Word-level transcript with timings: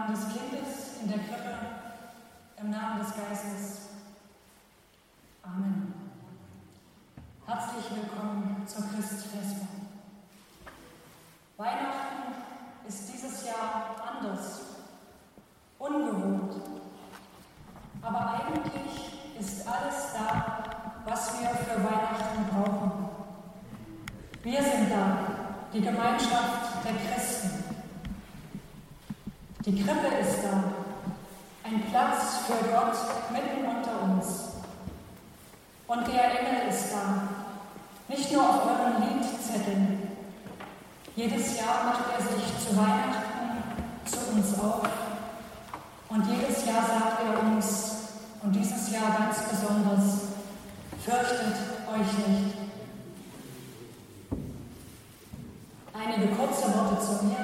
Namen 0.00 0.14
des 0.14 0.28
Kindes 0.32 1.02
in 1.02 1.08
der 1.08 1.18
Krippe, 1.18 1.56
im 2.56 2.70
Namen 2.70 3.00
des 3.00 3.08
Geistes. 3.08 3.88
Amen. 5.42 5.92
Herzlich 7.46 7.84
willkommen 7.90 8.64
zur 8.66 8.84
Christfestung. 8.88 9.68
Weihnachten 11.58 12.34
ist 12.88 13.12
dieses 13.12 13.44
Jahr 13.44 13.96
anders, 14.10 14.60
ungewohnt. 15.78 16.62
Aber 18.00 18.40
eigentlich 18.42 19.38
ist 19.38 19.68
alles 19.68 20.14
da, 20.14 20.64
was 21.04 21.40
wir 21.40 21.50
für 21.50 21.84
Weihnachten 21.84 22.46
brauchen. 22.50 23.08
Wir 24.42 24.62
sind 24.62 24.90
da, 24.90 25.18
die 25.74 25.82
Gemeinschaft 25.82 26.84
der 26.84 26.94
Christen. 26.94 27.59
Die 29.66 29.82
Krippe 29.82 30.06
ist 30.22 30.38
da, 30.42 30.72
ein 31.64 31.82
Platz 31.90 32.38
für 32.46 32.66
Gott 32.70 32.96
mitten 33.30 33.66
unter 33.66 34.02
uns. 34.04 34.54
Und 35.86 36.08
der 36.08 36.40
Engel 36.40 36.68
ist 36.70 36.90
da, 36.90 37.28
nicht 38.08 38.32
nur 38.32 38.42
auf 38.42 38.62
euren 38.64 39.02
Liedzetteln. 39.02 40.16
Jedes 41.14 41.58
Jahr 41.58 41.84
macht 41.84 42.04
er 42.16 42.22
sich 42.22 42.66
zu 42.66 42.74
Weihnachten 42.74 43.62
zu 44.06 44.16
uns 44.32 44.58
auf. 44.58 44.88
Und 46.08 46.26
jedes 46.26 46.64
Jahr 46.64 46.86
sagt 46.86 47.18
er 47.22 47.42
uns, 47.42 47.96
und 48.42 48.52
dieses 48.56 48.90
Jahr 48.90 49.14
ganz 49.18 49.42
besonders, 49.42 50.20
fürchtet 51.04 51.56
euch 51.92 52.26
nicht. 52.26 52.56
Einige 55.92 56.34
kurze 56.34 56.74
Worte 56.74 56.98
zu 57.04 57.26
mir. 57.26 57.39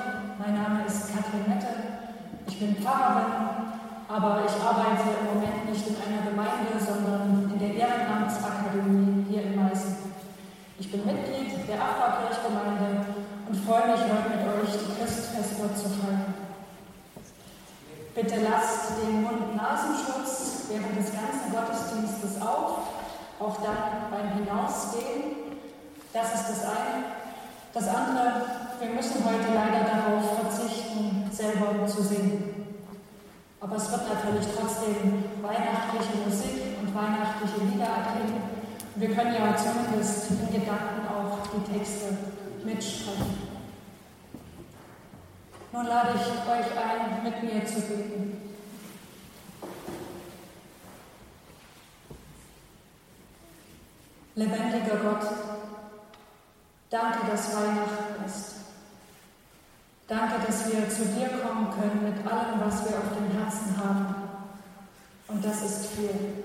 Ich 2.86 2.92
bin 2.92 4.16
aber 4.16 4.42
ich 4.46 4.62
arbeite 4.62 5.10
im 5.18 5.26
Moment 5.34 5.68
nicht 5.68 5.88
in 5.88 5.96
einer 5.98 6.22
Gemeinde, 6.22 6.78
sondern 6.78 7.50
in 7.52 7.58
der 7.58 7.74
Ehrenamtsakademie 7.74 9.26
hier 9.28 9.42
in 9.42 9.56
Meißen. 9.56 9.96
Ich 10.78 10.92
bin 10.92 11.04
Mitglied 11.04 11.66
der 11.66 11.82
Achterkirchgemeinde 11.82 13.06
und 13.48 13.56
freue 13.66 13.90
mich, 13.90 14.02
heute 14.06 14.30
mit 14.30 14.46
euch 14.46 14.70
die 14.70 15.02
Christfeste 15.02 15.74
zu 15.74 15.88
feiern. 15.98 16.34
Bitte 18.14 18.36
lasst 18.48 19.02
den 19.02 19.24
Mund-Nasenschutz 19.24 20.70
während 20.70 20.96
des 20.96 21.10
ganzen 21.10 21.50
Gottesdienstes 21.50 22.40
auf, 22.40 22.86
auch 23.40 23.56
dann 23.66 24.14
beim 24.14 24.38
Hinausgehen. 24.38 25.58
Das 26.12 26.34
ist 26.34 26.50
das 26.50 26.62
eine. 26.62 27.18
Das 27.74 27.88
andere, 27.88 28.46
wir 28.78 28.90
müssen 28.90 29.24
heute 29.24 29.52
leider 29.52 29.90
darauf 29.90 30.38
verzichten, 30.38 31.28
selber 31.32 31.84
zu 31.84 32.02
singen. 32.04 32.45
Aber 33.60 33.76
es 33.76 33.90
wird 33.90 34.08
natürlich 34.08 34.46
trotzdem 34.54 35.24
weihnachtliche 35.42 36.28
Musik 36.28 36.78
und 36.80 36.94
weihnachtliche 36.94 37.64
Lieder 37.64 37.86
erklingen. 37.86 38.42
Wir 38.96 39.14
können 39.14 39.34
ja 39.34 39.56
zumindest 39.56 40.30
in 40.30 40.60
Gedanken 40.60 41.08
auch 41.08 41.38
die 41.48 41.72
Texte 41.72 42.16
mitsprechen. 42.64 43.46
Nun 45.72 45.86
lade 45.86 46.10
ich 46.14 46.26
euch 46.50 46.72
ein, 46.78 47.22
mit 47.22 47.42
mir 47.42 47.66
zu 47.66 47.80
beten. 47.80 48.42
Lebendiger 54.34 54.96
Gott, 54.96 55.26
Danke, 56.90 57.26
dass 57.30 57.54
Weihnachten 57.54 58.24
ist. 58.24 58.55
Danke, 60.08 60.46
dass 60.46 60.66
wir 60.66 60.88
zu 60.88 61.04
dir 61.04 61.28
kommen 61.40 61.68
können 61.72 62.04
mit 62.04 62.24
allem, 62.30 62.60
was 62.60 62.84
wir 62.84 62.96
auf 62.96 63.16
dem 63.18 63.36
Herzen 63.36 63.76
haben. 63.76 64.14
Und 65.26 65.44
das 65.44 65.62
ist 65.62 65.86
viel. 65.86 66.44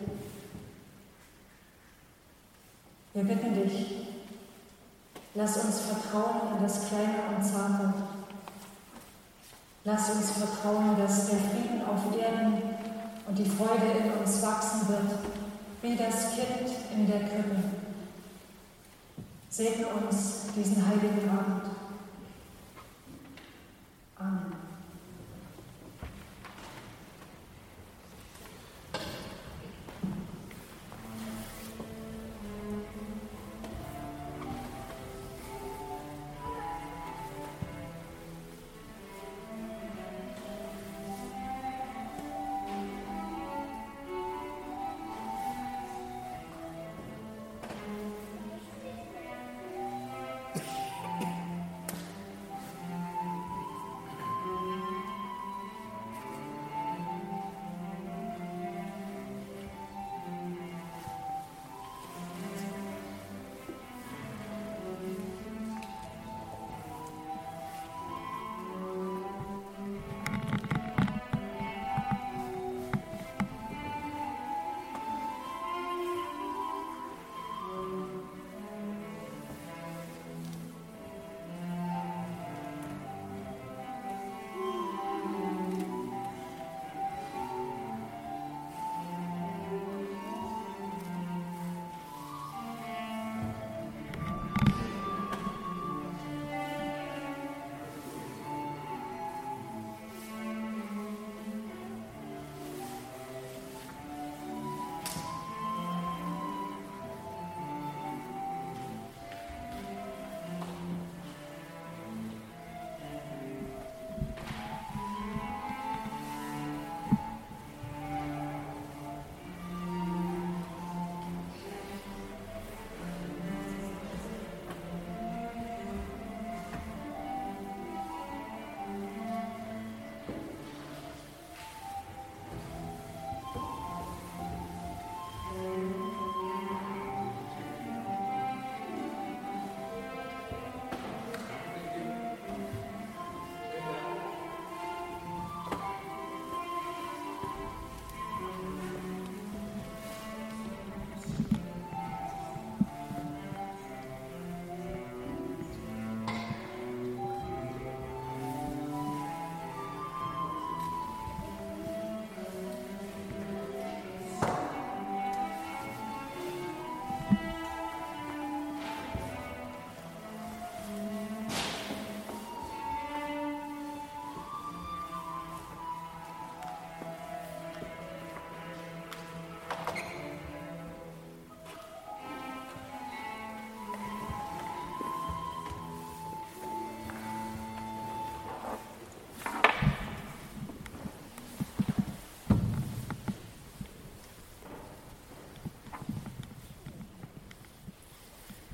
Wir 3.14 3.24
bitten 3.24 3.54
dich, 3.54 4.08
lass 5.36 5.58
uns 5.58 5.82
vertrauen 5.82 6.58
in 6.58 6.64
das 6.64 6.88
Kleine 6.88 7.36
und 7.36 7.44
Zarte. 7.44 7.94
Lass 9.84 10.10
uns 10.10 10.32
vertrauen, 10.32 10.96
dass 10.98 11.28
der 11.28 11.40
Frieden 11.40 11.84
auf 11.86 12.18
Erden 12.18 12.62
und 13.28 13.38
die 13.38 13.50
Freude 13.50 14.00
in 14.00 14.12
uns 14.20 14.42
wachsen 14.42 14.88
wird, 14.88 15.20
wie 15.84 15.96
das 15.96 16.34
Kind 16.34 16.72
in 16.96 17.08
der 17.08 17.20
Krippe. 17.20 17.64
Segne 19.50 19.88
uns 19.88 20.46
diesen 20.56 20.88
heiligen 20.88 21.30
Abend. 21.30 21.81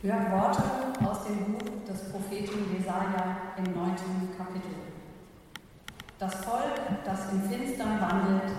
Hört 0.08 0.32
Worte 0.32 0.64
aus 1.06 1.26
dem 1.26 1.52
Buch 1.52 1.84
des 1.86 2.10
Propheten 2.10 2.74
Jesaja 2.74 3.52
im 3.58 3.66
neunten 3.76 4.38
Kapitel. 4.38 4.72
Das 6.18 6.34
Volk, 6.46 6.80
das 7.04 7.34
im 7.34 7.42
Finstern 7.42 8.00
wandelt, 8.00 8.54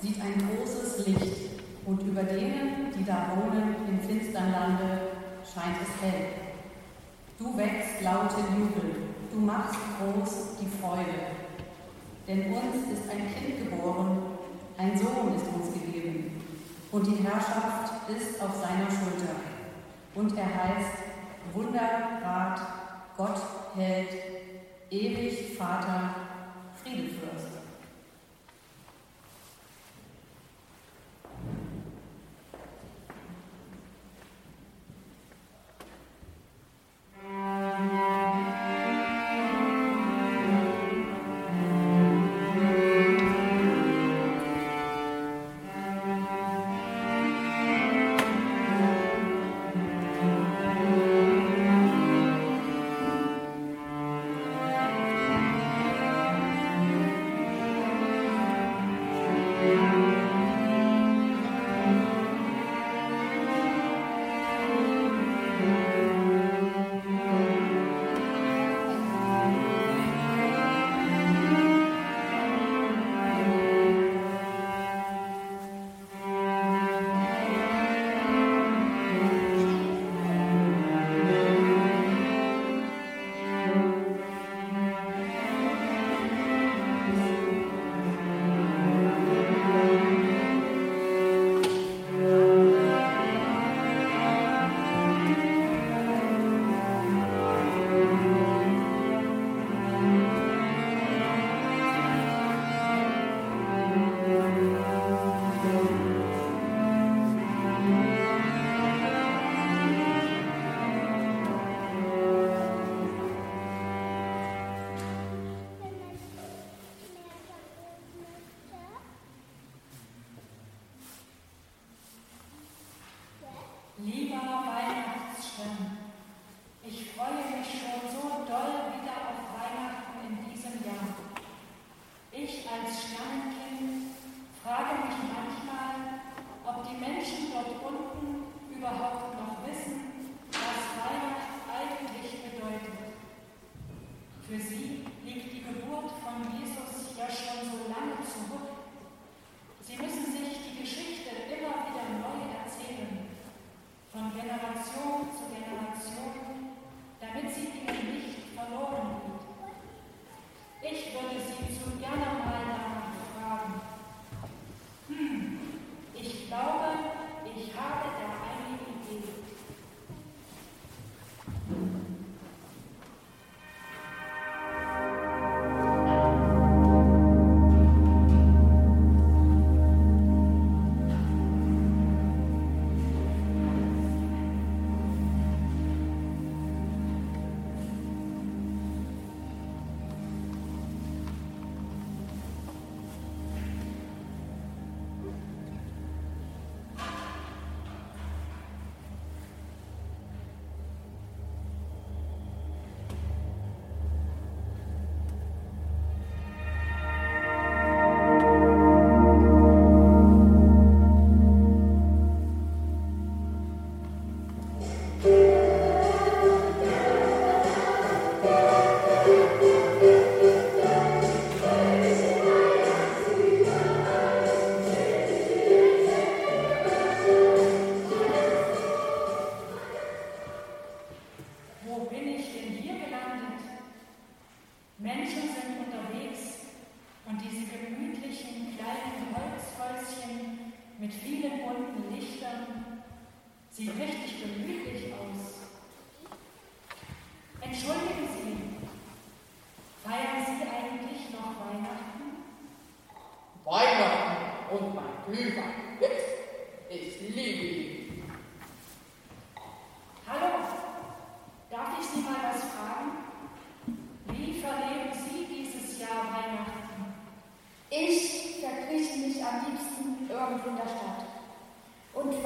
sieht 0.00 0.20
ein 0.20 0.34
großes 0.34 1.06
Licht, 1.06 1.60
und 1.86 2.02
über 2.02 2.24
denen, 2.24 2.90
die 2.98 3.04
da 3.04 3.28
wohnen 3.36 3.76
im 3.88 4.00
finstern 4.00 4.50
Lande, 4.50 5.02
scheint 5.44 5.76
es 5.80 6.02
hell. 6.02 6.30
Du 7.38 7.56
wächst 7.56 8.02
laute 8.02 8.40
Jubel, 8.58 8.96
du 9.32 9.38
machst 9.38 9.78
groß 10.00 10.56
die 10.60 10.80
Freude. 10.82 11.30
Denn 12.26 12.52
uns 12.52 12.90
ist 12.92 13.08
ein 13.08 13.32
Kind 13.32 13.70
geboren, 13.70 14.18
ein 14.76 14.98
Sohn 14.98 15.32
ist 15.36 15.46
uns 15.46 15.72
gegeben, 15.74 16.42
und 16.90 17.06
die 17.06 17.22
Herrschaft 17.22 18.10
ist 18.10 18.42
auf 18.42 18.56
seiner 18.56 18.90
Schulter. 18.90 19.47
Und 20.14 20.36
er 20.36 20.46
heißt 20.46 20.98
Wunderrat, 21.52 22.60
Gott 23.16 23.40
hält, 23.74 24.10
ewig 24.90 25.56
Vater, 25.56 26.14
Friedefürst. 26.82 27.57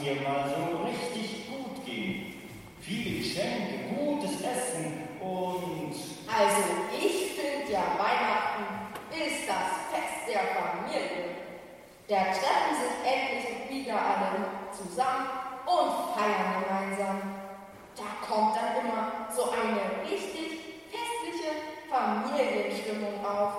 Hier 0.00 0.22
mal 0.22 0.48
so 0.48 0.80
viele 2.82 3.18
Geschenke, 3.18 3.94
gutes 3.94 4.40
Essen 4.40 5.08
und... 5.20 5.94
Also 6.26 6.62
ich 6.96 7.32
finde 7.32 7.72
ja, 7.72 7.82
Weihnachten 7.98 8.94
ist 9.10 9.48
das 9.48 9.86
Fest 9.90 10.26
der 10.28 10.40
Familie. 10.56 11.36
Da 12.08 12.16
treffen 12.32 12.74
sich 12.80 12.96
endlich 13.04 13.86
wieder 13.86 13.94
alle 13.94 14.46
zusammen 14.72 15.26
und 15.66 16.14
feiern 16.14 16.64
gemeinsam. 16.64 17.20
Da 17.96 18.26
kommt 18.26 18.56
dann 18.56 18.84
immer 18.84 19.28
so 19.34 19.50
eine 19.50 20.08
richtig 20.10 20.58
festliche 20.90 21.52
Familienstimmung 21.90 23.24
auf. 23.24 23.52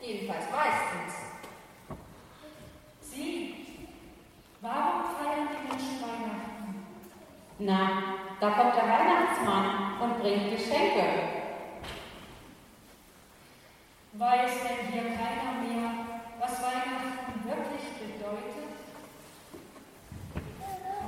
Jedenfalls 0.00 0.44
meistens. 0.52 1.14
Sie, 3.00 3.66
warum 4.60 5.02
feiern 5.16 5.48
die 5.50 5.68
Menschen 5.68 6.00
Weihnachten? 6.00 6.48
Na, 7.60 8.14
da 8.40 8.50
kommt 8.50 8.76
der 8.76 8.84
Weihnachtsmann 8.84 10.00
und 10.00 10.20
bringt 10.20 10.56
Geschenke. 10.56 11.02
Weiß 14.12 14.52
denn 14.62 14.92
hier 14.92 15.02
keiner 15.02 15.58
mehr, 15.60 15.90
was 16.38 16.62
Weihnachten 16.62 17.42
wirklich 17.42 17.98
bedeutet? 17.98 18.78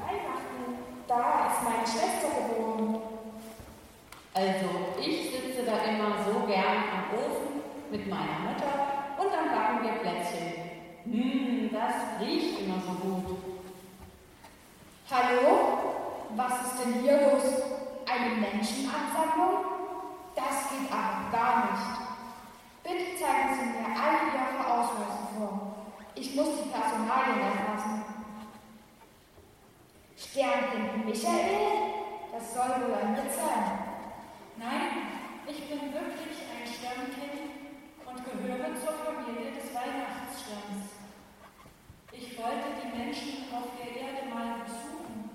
Weihnachten, 0.00 0.78
da 1.06 1.46
ist 1.46 1.62
meine 1.62 1.86
Schwester 1.86 2.28
geboren. 2.34 3.00
Also, 4.34 5.00
ich 5.00 5.30
sitze 5.30 5.62
da 5.64 5.78
immer 5.88 6.16
so 6.24 6.46
gern 6.46 6.82
am 6.90 7.16
Ofen 7.16 7.62
mit 7.90 8.08
meiner 8.08 8.38
Mutter 8.46 9.18
und 9.18 9.32
dann 9.32 9.50
backen 9.50 9.84
wir 9.84 9.92
Plätzchen. 10.00 10.52
Hm, 11.04 11.70
das 11.72 12.20
riecht 12.20 12.60
immer 12.60 12.80
so 12.80 12.92
gut. 12.92 13.38
Hallo? 15.10 15.78
Was 16.36 16.52
ist 16.62 16.84
denn 16.84 17.02
hier 17.02 17.20
los? 17.32 17.42
Eine 18.06 18.36
Menschenansammlung? 18.36 19.64
Das 20.36 20.70
geht 20.70 20.90
aber 20.90 21.30
gar 21.32 21.72
nicht. 21.72 22.00
Bitte 22.84 23.18
zeigen 23.18 23.54
Sie 23.58 23.66
mir 23.66 23.86
alle 23.86 24.30
Ihre 24.30 24.66
Ausweise 24.66 25.26
vor. 25.36 25.74
Ich 26.14 26.34
muss 26.36 26.48
die 26.62 26.68
Personalien 26.68 27.40
erfassen. 27.40 28.04
Sternkind 30.16 31.06
Michael? 31.06 31.90
Das 32.32 32.54
soll 32.54 32.86
wohl 32.86 32.94
ein 32.94 33.16
Witz 33.16 33.34
sein. 33.34 33.78
Nein, 34.56 35.08
ich 35.48 35.68
bin 35.68 35.92
wirklich 35.92 36.38
ein 36.54 36.66
Sternkind 36.66 37.49
und 38.10 38.24
gehöre 38.24 38.74
zur 38.82 38.94
Familie 39.06 39.52
des 39.54 39.70
Weihnachtssterns. 39.74 40.98
Ich 42.12 42.36
wollte 42.38 42.74
die 42.82 42.90
Menschen 42.96 43.46
auf 43.54 43.70
der 43.78 43.90
Erde 43.94 44.26
mal 44.34 44.66
besuchen 44.66 45.30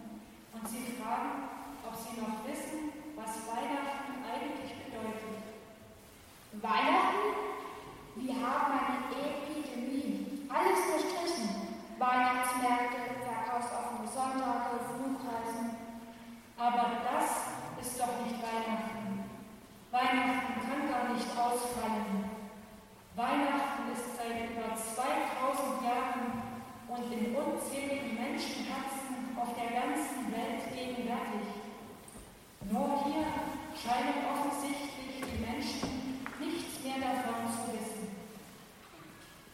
und 0.53 0.67
sie 0.67 1.00
fragen, 1.00 1.48
ob 1.88 1.96
sie 1.96 2.20
noch 2.20 2.44
wissen, 2.44 2.91
was 3.15 3.48
Weihnachten 3.48 4.20
eigentlich 4.27 4.75
bedeutet. 4.84 5.39
Weihnachten? 6.60 7.55
Wir 8.15 8.36
haben 8.36 8.72
eine 8.75 9.08
Epidemie. 9.24 10.48
Alles 10.50 10.79
verstrichen. 10.91 11.79
Weihnachtsmärkte, 11.98 13.24
verkaufsoffene 13.24 14.08
Sonntage, 14.08 14.84
Flugreisen. 14.91 15.75
Aber 16.58 16.91
das 17.08 17.86
ist 17.86 18.00
doch 18.00 18.20
nicht 18.25 18.39
Weihnachten. 18.44 19.24
Weihnachten 19.91 20.60
kann 20.60 20.91
gar 20.91 21.13
nicht 21.13 21.27
ausfallen. 21.32 22.36
Weihnachten 23.15 23.91
ist 23.94 24.17
seit 24.17 24.51
über 24.51 24.75
2000 24.75 25.88
Jahren 25.88 26.44
und 26.89 27.13
in 27.13 27.34
unzähligen 27.34 28.15
Menschenherzen 28.15 29.32
auf 29.39 29.55
der 29.55 29.72
ganzen 29.72 30.32
Welt 30.36 30.67
gegenwärtig. 30.75 31.48
Nur 32.70 33.05
hier 33.05 33.55
scheinen 33.75 34.24
offensichtlich 34.32 35.20
die 35.20 35.39
Menschen 35.44 36.24
nichts 36.39 36.84
mehr 36.84 36.96
davon 37.03 37.51
zu 37.51 37.74
wissen. 37.74 38.15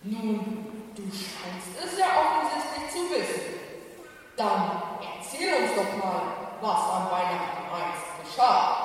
Nun, 0.03 0.93
du 0.95 1.03
scheinst 1.11 1.73
es 1.77 1.99
ja 1.99 2.07
offensichtlich 2.21 2.89
zu 2.91 3.09
wissen. 3.09 3.61
Dann 4.37 4.81
erzähl 5.01 5.63
uns 5.63 5.75
doch 5.75 5.97
mal, 6.03 6.21
was 6.61 6.81
an 6.89 7.11
Weihnachten 7.11 7.65
einst 7.73 8.05
geschah. 8.23 8.80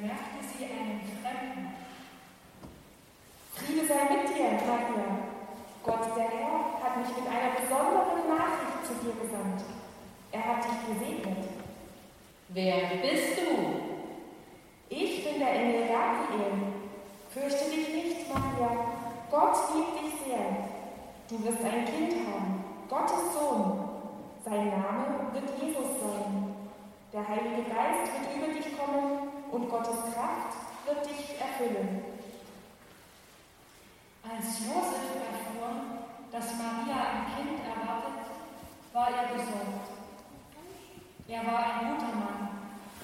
Bemerkte 0.00 0.44
sie 0.44 0.64
einen 0.64 1.00
Fremden. 1.22 1.72
Friede 3.54 3.86
sei 3.86 4.04
mit 4.14 4.28
dir, 4.28 4.52
Maria. 4.66 5.08
Gott, 5.82 6.16
der 6.16 6.28
Herr, 6.28 6.82
hat 6.82 6.96
mich 6.98 7.16
mit 7.16 7.26
einer 7.26 7.54
besonderen 7.56 8.28
Nachricht 8.28 8.80
zu 8.84 8.94
dir 9.00 9.14
gesandt. 9.22 9.62
Er 10.32 10.44
hat 10.44 10.64
dich 10.64 10.80
gesegnet. 10.88 11.48
Wer 12.48 12.96
bist 13.00 13.38
du? 13.38 13.50
Ich 14.88 15.24
bin 15.24 15.38
der 15.38 15.52
Engel 15.52 15.88
Gabriel. 15.88 16.72
Fürchte 17.30 17.70
dich 17.70 17.88
nicht, 17.88 18.28
Maria. 18.28 18.70
Gott 19.30 19.56
liebt 19.74 20.02
dich 20.02 20.20
sehr. 20.26 20.68
Du 21.28 21.42
wirst 21.44 21.64
ein 21.64 21.84
Kind 21.86 22.14
haben, 22.26 22.64
Gottes 22.88 23.32
Sohn. 23.34 23.88
Sein 24.44 24.68
Name 24.68 25.32
wird 25.32 25.50
Jesus 25.60 26.00
sein. 26.00 26.54
Der 27.12 27.26
Heilige 27.26 27.68
Geist 27.68 28.12
wird 28.12 28.36
über 28.36 28.54
dich 28.54 28.78
kommen 28.78 29.35
und 29.50 29.68
Gottes 29.68 30.14
Kraft 30.14 30.56
wird 30.86 31.06
dich 31.06 31.40
erfüllen. 31.40 32.02
Als 34.22 34.60
Josef 34.60 35.06
erfuhr, 35.30 35.70
dass 36.32 36.56
Maria 36.56 36.98
ein 37.12 37.26
Kind 37.36 37.60
erwartet, 37.60 38.26
war 38.92 39.08
er 39.10 39.34
besorgt. 39.34 39.90
Er 41.28 41.46
war 41.46 41.58
ein 41.58 41.94
guter 41.94 42.14
Mann 42.16 42.48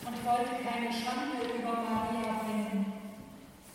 und 0.07 0.27
wollte 0.27 0.63
keine 0.65 0.93
Schande 0.93 1.55
über 1.59 1.73
Maria 1.73 2.41
bringen. 2.45 2.93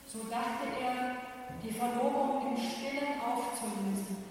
So 0.08 0.20
dachte 0.30 0.68
er, 0.82 1.18
die 1.64 1.72
Verlobung 1.72 2.56
im 2.56 2.58
Stillen 2.58 3.20
aufzulösen. 3.22 4.24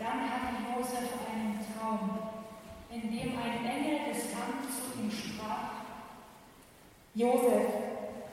Dann 0.00 0.30
hatte 0.30 0.54
Josef 0.76 1.10
einen 1.32 1.58
Traum, 1.64 2.18
in 2.90 3.02
dem 3.10 3.38
ein 3.38 3.64
Engel 3.64 4.12
des 4.12 4.34
Herrn 4.34 4.62
zu 4.70 5.00
ihm 5.00 5.10
sprach. 5.10 5.73
Josef, 7.16 7.68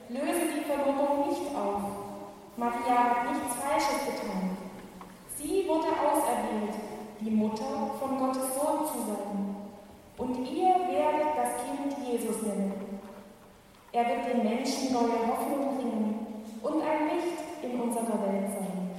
löse 0.09 0.47
die 0.57 0.65
Verlobung 0.65 1.29
nicht 1.29 1.55
auf. 1.55 1.83
Maria 2.57 2.97
hat 2.97 3.31
nichts 3.31 3.55
Falsches 3.55 4.05
getan. 4.07 4.57
Sie 5.37 5.67
wurde 5.67 5.89
auserwählt, 5.89 6.73
die 7.19 7.29
Mutter 7.29 7.91
von 7.99 8.17
Gottes 8.17 8.55
Sohn 8.55 8.87
zu 8.87 9.05
sein. 9.05 9.55
Und 10.17 10.47
ihr 10.47 10.73
werdet 10.89 11.37
das 11.37 11.63
Kind 11.63 12.07
Jesus 12.07 12.41
nennen. 12.41 12.99
Er 13.91 14.07
wird 14.07 14.33
den 14.33 14.43
Menschen 14.43 14.93
neue 14.93 15.27
Hoffnung 15.27 15.77
bringen 15.77 16.43
und 16.63 16.81
ein 16.81 17.09
Licht 17.09 17.37
in 17.61 17.79
unserer 17.81 18.19
Welt 18.23 18.49
sein. 18.49 18.89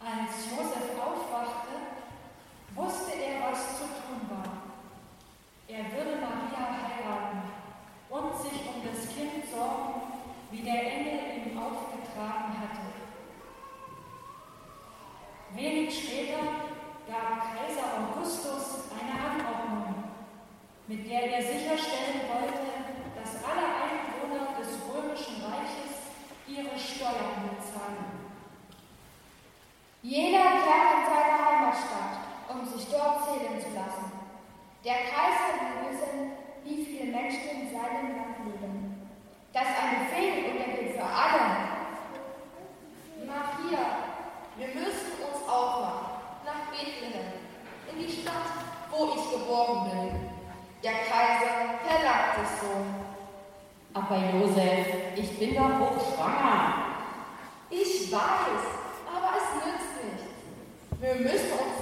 Als 0.00 0.50
Josef 0.50 0.98
aufwachte, 0.98 1.76
wusste 2.74 3.12
er, 3.12 3.50
was 3.52 3.76
zu 3.76 3.84
tun 3.84 4.30
war. 4.30 4.60
Er 5.68 5.84
würde 5.92 6.16
Maria 6.20 6.66
heiraten 6.82 7.49
und 8.20 8.36
sich 8.36 8.60
um 8.68 8.82
das 8.84 9.08
Kind 9.14 9.48
sorgen, 9.50 10.02
wie 10.50 10.62
der 10.62 10.92
Engel 10.92 11.46
ihm 11.46 11.58
aufgetragen 11.58 12.52
hatte. 12.60 12.90
Wenig 15.54 15.90
später 15.90 16.42
gab 17.08 17.56
Kaiser 17.56 17.88
Augustus 17.96 18.90
eine 18.92 19.16
Anordnung, 19.18 20.04
mit 20.86 21.10
der 21.10 21.32
er 21.32 21.42
sicherstellen 21.42 22.28
wollte, 22.28 22.60
dass 23.16 23.42
alle 23.42 23.66
Einwohner 23.66 24.58
des 24.58 24.78
römischen 24.86 25.42
Reiches 25.42 26.12
ihre 26.46 26.78
Steuern 26.78 27.48
bezahlen. 27.48 28.20
Jeder 30.02 30.62
kehrt 30.62 30.90
in 30.96 31.04
seine 31.06 31.46
Heimatstadt, 31.46 32.20
um 32.48 32.64
sich 32.66 32.88
dort 32.90 33.24
zählen 33.24 33.60
zu 33.60 33.70
lassen. 33.74 34.12
Der 34.84 34.94
Kaiser 34.94 35.60
will 35.60 35.90
wissen, 35.90 36.39
wie 36.64 36.84
viele 36.84 37.12
Menschen 37.12 37.48
in 37.50 37.70
seinem 37.70 38.16
Land 38.16 38.38
leben. 38.44 39.08
Das 39.52 39.62
ist 39.62 39.82
ein 39.82 40.06
Befehl 40.06 40.50
und 40.50 40.60
er 40.60 40.76
gilt 40.76 40.96
für 40.96 41.04
alle. 41.04 41.70
Maria, 43.26 43.84
wir 44.56 44.68
müssen 44.68 45.22
uns 45.22 45.48
aufmachen 45.48 46.10
nach 46.44 46.70
Bethlehem, 46.70 47.30
in 47.90 47.98
die 47.98 48.10
Stadt, 48.10 48.50
wo 48.90 49.14
ich 49.16 49.30
geboren 49.30 49.90
bin. 49.90 50.30
Der 50.82 50.92
Kaiser 50.92 51.78
verlangt 51.84 52.36
es 52.42 52.60
so. 52.60 52.72
Aber 53.92 54.16
Josef, 54.16 54.86
ich 55.16 55.38
bin 55.38 55.54
doch 55.54 55.78
hochschwanger. 55.78 56.74
Ich 57.70 58.10
weiß, 58.10 58.64
aber 59.06 59.32
es 59.36 59.64
nützt 59.64 59.94
nichts. 60.04 60.30
Wir 61.00 61.14
müssen 61.16 61.52
uns 61.52 61.79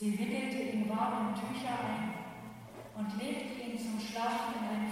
Sie 0.00 0.18
wickelte 0.18 0.56
ihn 0.56 0.88
warm 0.88 1.28
in 1.28 1.34
Tücher 1.34 1.76
ein 1.76 2.14
und 2.96 3.20
legte 3.20 3.60
ihn 3.60 3.78
zum 3.78 4.00
Schlafen 4.00 4.54
in 4.56 4.66
eine 4.66 4.89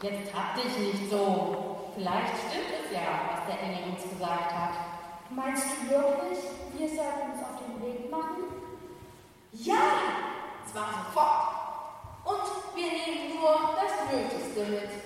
Jetzt 0.00 0.32
hab 0.32 0.54
dich 0.54 0.78
nicht 0.78 1.10
so. 1.10 1.90
Vielleicht 1.94 2.34
stimmt 2.46 2.70
es 2.84 2.94
ja, 2.94 3.34
was 3.34 3.46
der 3.46 3.60
Engel 3.60 3.92
uns 3.92 4.02
gesagt 4.08 4.52
hat. 4.52 4.74
Meinst 5.30 5.66
du 5.66 5.90
wirklich, 5.90 6.38
wir 6.74 6.88
sollten 6.88 7.32
uns 7.32 7.42
auf 7.42 7.58
den 7.58 7.82
Weg 7.82 8.08
machen? 8.08 8.44
Ja, 9.52 9.74
zwar 10.70 11.04
sofort. 11.04 11.58
Und 12.24 12.76
wir 12.76 12.86
nehmen 12.86 13.40
nur 13.40 13.74
das 13.74 14.12
Nötigste 14.12 14.60
mit. 14.70 14.97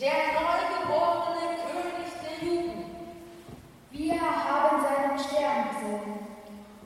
Der 0.00 0.32
neugeborene 0.32 1.60
König 1.60 2.08
der 2.24 2.48
Juden. 2.48 2.84
Wir 3.90 4.18
haben 4.18 4.82
seinen 4.82 5.18
Stern 5.18 5.68
gesehen. 5.74 6.30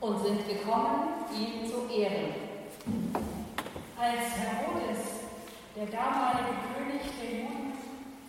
Und 0.01 0.23
sind 0.23 0.47
gekommen, 0.47 1.25
ihn 1.33 1.71
zu 1.71 1.89
ehren. 1.95 2.35
Als 3.97 4.37
Herodes, 4.37 5.31
der 5.77 5.87
damalige 5.87 6.59
König 6.75 7.03
der 7.23 7.41
Juden, 7.41 7.73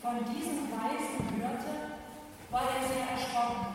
von 0.02 0.24
diesen 0.32 0.70
Weisen 0.72 1.42
hörte, 1.42 1.98
war 2.52 2.62
er 2.62 2.88
sehr 2.88 3.10
erschrocken. 3.12 3.66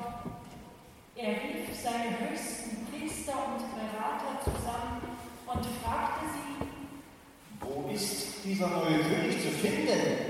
Er 1.16 1.32
rief 1.32 1.76
seine 1.82 2.16
höchsten 2.20 2.86
Priester 2.86 3.34
und 3.34 3.66
Berater 3.74 4.40
zusammen 4.44 5.02
und 5.46 5.66
fragte 5.82 6.24
sie, 6.32 6.66
Wo 7.60 7.90
ist 7.92 8.44
dieser 8.44 8.68
neue 8.68 9.00
König 9.00 9.42
zu 9.42 9.50
finden? 9.50 10.29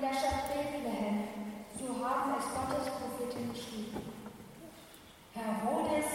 In 0.00 0.06
der 0.06 0.14
Stadt 0.14 0.46
Bethlehem. 0.54 1.26
So 1.76 2.06
haben 2.06 2.34
es 2.38 2.44
Gottes 2.54 2.86
Propheten 2.86 3.50
geschrieben. 3.52 3.98
Herodes 5.34 6.06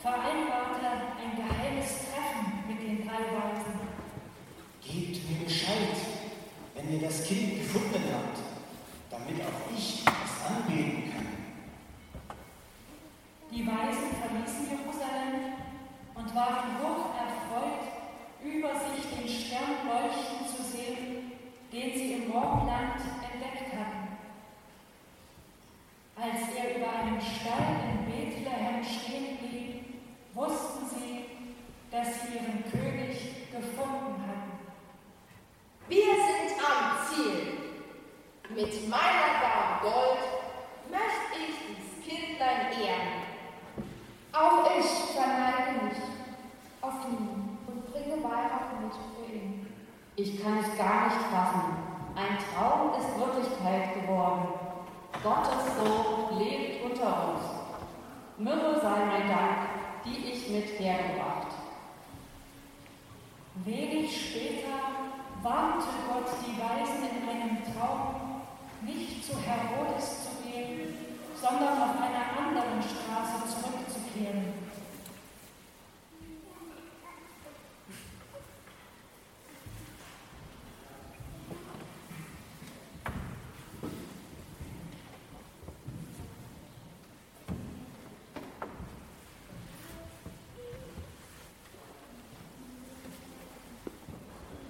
vereinbarte 0.00 0.86
ein 1.18 1.34
geheimes 1.34 1.88
Treffen 2.06 2.62
mit 2.68 2.80
den 2.80 3.02
drei 3.02 3.26
Weisen. 3.34 3.80
Gebt 4.86 5.28
mir 5.28 5.44
Bescheid, 5.46 5.98
wenn 6.76 6.92
ihr 6.92 7.08
das 7.08 7.24
Kind 7.24 7.58
gefunden 7.58 8.04
habt, 8.14 8.38
damit 9.10 9.42
auch 9.42 9.76
ich 9.76 10.04
es 10.06 10.46
anbeten 10.46 11.12
kann. 11.12 11.26
Die 13.50 13.66
Weisen 13.66 14.14
verließen 14.14 14.78
Jerusalem 14.78 15.58
und 16.14 16.34
waren 16.36 16.78
hoch 16.78 17.10
erfreut, 17.18 17.82
über 18.44 18.70
sich 18.78 19.10
den 19.10 19.28
Stern 19.28 19.88
leuchten 19.88 20.46
zu 20.46 20.62
sehen, 20.62 21.32
den 21.72 21.98
sie 21.98 22.12
im 22.12 22.28
Morgenland. 22.28 23.23
Als 26.16 26.56
er 26.56 26.76
über 26.76 26.90
einem 26.90 27.20
Stall 27.20 27.74
in 27.90 28.06
Bethlehem 28.06 28.84
stehen 28.84 29.36
blieb, 29.38 29.84
wussten 30.32 30.86
sie, 30.88 31.24
dass 31.90 32.22
sie 32.22 32.34
ihren 32.34 32.62
König 32.70 33.50
gefunden 33.50 34.22
hatten. 34.22 34.52
Wir 35.88 36.04
sind 36.04 36.56
am 36.60 37.04
Ziel. 37.08 37.54
Mit 38.48 38.88
meiner 38.88 39.40
Gabe 39.42 39.82
Gold 39.82 40.20
möchte 40.88 41.34
ich 41.48 41.56
dies 41.66 42.06
Kindlein 42.06 42.72
ehren. 42.80 43.24
Auch 44.32 44.70
ich 44.78 44.86
verneige 45.16 45.84
mich 45.84 45.98
auf 46.80 46.94
ihn 47.08 47.58
und 47.66 47.92
bringe 47.92 48.22
Weihrauch 48.22 48.80
mit 48.80 48.92
für 48.92 49.32
ihn. 49.32 49.66
Ich 50.14 50.40
kann 50.40 50.58
es 50.58 50.78
gar 50.78 51.06
nicht 51.06 51.26
fassen. 51.32 51.76
Ein 52.14 52.38
Traum 52.54 52.92
ist 53.00 53.18
Wirklichkeit 53.18 53.94
geworden. 53.94 54.63
Gottes 55.24 55.64
Sohn 55.78 56.38
lebt 56.38 56.84
unter 56.84 57.30
uns. 57.30 57.44
Myrrhe 58.36 58.78
sei 58.78 59.06
mein 59.06 59.26
Dank, 59.26 59.58
die 60.04 60.32
ich 60.32 60.50
mit 60.50 60.78
hergebracht. 60.78 61.46
Wenig 63.64 64.12
später 64.14 64.76
warnte 65.42 65.86
Gott 66.06 66.28
die 66.44 66.60
Weisen 66.60 67.08
in 67.08 67.26
einem 67.26 67.56
Traum, 67.64 68.42
nicht 68.82 69.24
zu 69.24 69.32
Herodes 69.40 70.24
zu 70.24 70.46
gehen, 70.46 70.94
sondern 71.40 71.72
auf 71.72 71.96
einer 71.96 72.44
anderen 72.44 72.82
Straße 72.82 73.48
zurückzukehren. 73.48 74.63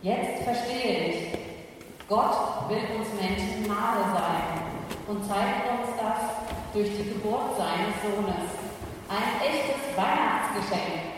Jetzt 0.04 0.42
verstehe 0.42 1.08
ich. 1.08 1.38
Gott 2.10 2.68
will 2.68 2.76
uns 2.98 3.08
Menschen 3.18 3.66
nahe 3.66 4.04
sein 4.12 4.60
und 5.08 5.24
zeigt 5.24 5.64
uns 5.70 5.96
das 5.96 6.74
durch 6.74 6.90
die 6.90 7.08
Geburt 7.14 7.56
seines 7.56 7.96
Sohnes. 8.02 8.50
Ein 9.08 9.40
echtes 9.40 9.96
Weihnachtsgeschenk. 9.96 11.13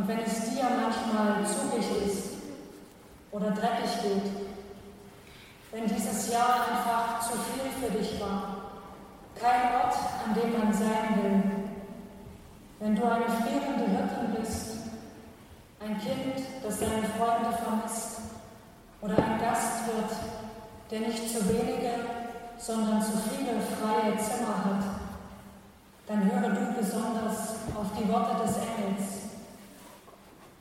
Und 0.00 0.08
wenn 0.08 0.20
es 0.20 0.48
dir 0.48 0.64
manchmal 0.64 1.44
zugig 1.44 1.84
ist 2.06 2.30
oder 3.32 3.50
dreckig 3.50 4.00
geht, 4.02 4.32
wenn 5.72 5.86
dieses 5.86 6.32
Jahr 6.32 6.68
einfach 6.72 7.20
zu 7.20 7.36
viel 7.36 7.70
für 7.78 7.98
dich 7.98 8.18
war, 8.18 8.56
kein 9.38 9.74
Ort, 9.74 9.94
an 10.26 10.32
dem 10.32 10.58
man 10.58 10.72
sein 10.72 11.22
will, 11.22 11.42
wenn 12.78 12.96
du 12.96 13.04
eine 13.04 13.26
frierende 13.26 13.90
Hirtin 13.90 14.40
bist, 14.40 14.68
ein 15.80 16.00
Kind, 16.00 16.46
das 16.62 16.78
seine 16.78 17.06
Freunde 17.18 17.54
vermisst, 17.58 18.20
oder 19.02 19.18
ein 19.18 19.38
Gastwirt, 19.38 20.16
der 20.90 21.00
nicht 21.00 21.28
zu 21.28 21.46
wenige, 21.46 22.06
sondern 22.56 23.02
zu 23.02 23.12
viele 23.18 23.60
freie 23.60 24.16
Zimmer 24.16 24.64
hat, 24.64 24.84
dann 26.06 26.24
höre 26.24 26.48
du 26.48 26.80
besonders 26.80 27.56
auf 27.74 27.88
die 27.98 28.08
Worte 28.10 28.46
des 28.46 28.56
Engels. 28.56 29.19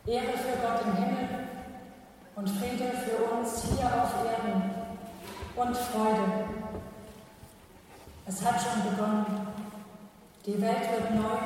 Ehre 0.05 0.37
für 0.37 0.57
Gott 0.61 0.81
im 0.85 0.95
Himmel 0.95 1.27
und 2.35 2.49
Friede 2.49 2.91
für 3.03 3.35
uns 3.35 3.63
hier 3.63 3.85
auf 3.85 4.13
Erden 4.25 4.71
und 5.55 5.77
Freude 5.77 6.45
Es 8.25 8.45
hat 8.45 8.61
schon 8.61 8.91
begonnen. 8.91 9.47
Die 10.45 10.61
Welt 10.61 10.91
wird 10.91 11.15
neu 11.15 11.37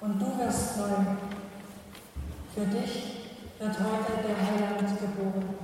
und 0.00 0.20
du 0.20 0.38
wirst 0.38 0.76
neu. 0.78 0.86
Für 2.54 2.66
dich 2.66 3.14
wird 3.58 3.78
heute 3.78 4.22
der 4.22 4.36
Heiland 4.36 5.00
geboren. 5.00 5.54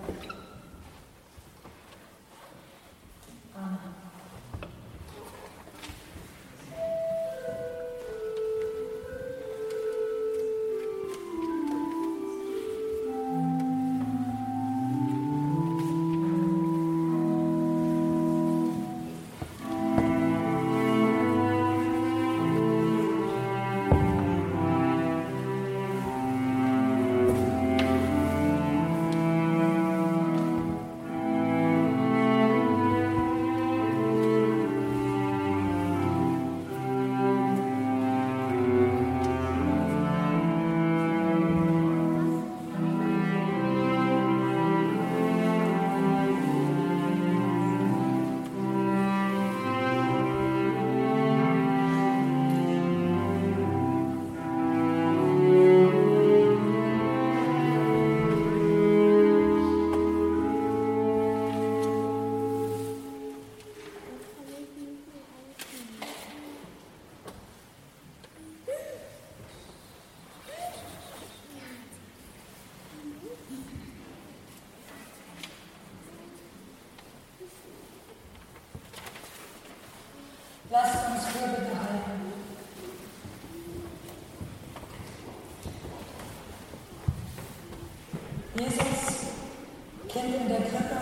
der 90.51 90.63
Krippe, 90.63 91.01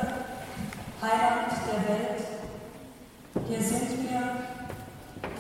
Heiland 1.00 1.52
der 1.66 1.88
Welt, 1.88 2.24
hier 3.48 3.62
sind 3.62 4.02
wir 4.02 4.20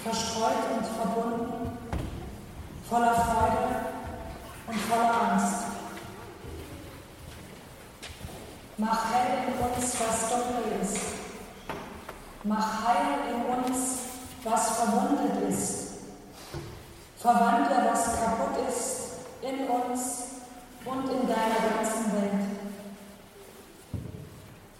verstreut 0.02 0.64
und 0.78 0.86
verbunden, 0.86 1.78
voller 2.88 3.12
Freude 3.12 3.68
und 4.66 4.80
voller 4.80 5.32
Angst. 5.32 5.64
Mach 8.78 9.12
hell 9.12 9.48
in 9.48 9.58
uns, 9.62 9.96
was 10.00 10.30
dunkel 10.30 10.80
ist. 10.82 11.00
Mach 12.44 12.86
heil 12.86 13.34
in 13.34 13.64
uns, 13.64 13.98
was 14.42 14.70
verwundet 14.70 15.50
ist. 15.50 15.88
Verwandle, 17.18 17.90
was 17.90 18.04
kaputt 18.04 18.68
ist, 18.68 19.00
in 19.42 19.68
uns 19.68 20.22
und 20.84 21.10
in 21.10 21.28
deiner 21.28 21.76
ganzen 21.76 22.12
Welt. 22.12 22.47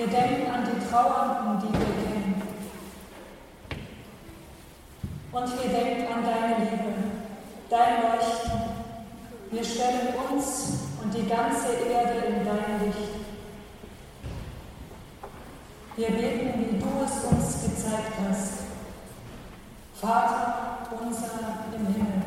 Wir 0.00 0.06
denken 0.06 0.50
an 0.50 0.64
die 0.64 0.88
Trauernden, 0.88 1.58
die 1.60 1.78
wir 1.78 2.08
kennen. 2.08 2.42
Und 5.30 5.62
wir 5.62 5.78
denken 5.78 6.10
an 6.10 6.24
deine 6.24 6.64
Liebe, 6.64 6.94
dein 7.68 8.00
Leuchten. 8.00 8.60
Wir 9.50 9.62
stellen 9.62 10.14
uns 10.32 10.88
und 11.02 11.12
die 11.12 11.28
ganze 11.28 11.74
Erde 11.74 12.28
in 12.28 12.46
dein 12.46 12.80
Licht. 12.82 13.10
Wir 15.96 16.08
beten, 16.08 16.58
wie 16.60 16.78
du 16.78 17.04
es 17.04 17.24
uns 17.24 17.62
gezeigt 17.62 18.14
hast. 18.26 18.52
Vater 20.00 20.88
unser 20.98 21.26
im 21.76 21.86
Himmel, 21.88 22.22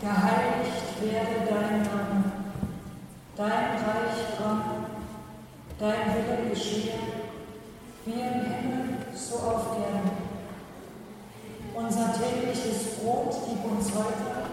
geheiligt 0.00 1.02
werde 1.02 1.48
dein 1.48 1.82
Name, 1.82 2.32
dein 3.36 3.48
Reich 3.48 4.36
komme, 4.36 4.67
dein 5.78 6.14
Wille 6.14 6.50
geschehe, 6.50 6.98
wie 8.04 8.12
im 8.12 8.18
Himmel, 8.18 8.98
so 9.14 9.36
auf 9.36 9.76
Erden. 9.78 10.10
Unser 11.74 12.12
tägliches 12.12 12.96
Brot 12.96 13.34
gib 13.46 13.64
uns 13.70 13.92
heute 13.94 14.48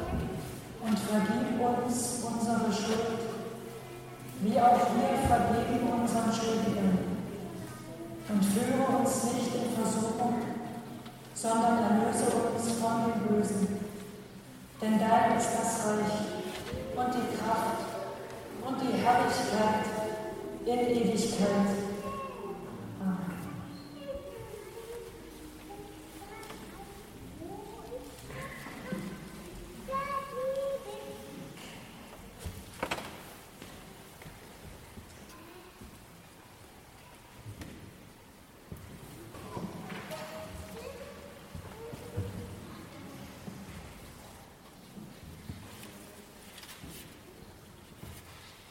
und 0.85 0.99
vergib 0.99 1.59
uns 1.59 2.23
unsere 2.23 2.71
Schuld, 2.71 3.19
wie 4.41 4.59
auch 4.59 4.85
wir 4.93 5.17
vergeben 5.27 5.89
unseren 6.01 6.31
Schuldigen. 6.31 7.15
Und 8.27 8.43
führe 8.43 8.97
uns 8.99 9.23
nicht 9.23 9.55
in 9.55 9.75
Versuchung, 9.75 10.35
sondern 11.33 11.77
erlöse 11.77 12.25
uns 12.25 12.71
von 12.79 13.05
dem 13.05 13.27
Bösen. 13.27 13.79
Denn 14.81 14.99
dein 14.99 15.37
ist 15.37 15.49
das 15.57 15.85
Reich 15.85 16.25
und 16.97 17.13
die 17.13 17.37
Kraft 17.37 17.94
in 20.65 20.79
Ewigkeit. 20.79 21.85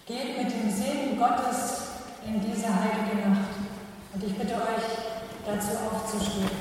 Herr 0.07 0.45
lasse 0.45 0.55
leuchten 0.55 0.71
sein 0.71 1.23
Angesicht 1.23 1.54
über 6.14 6.54